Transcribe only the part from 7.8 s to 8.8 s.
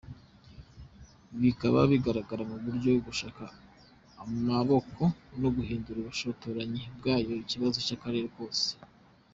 cy’akarere kose.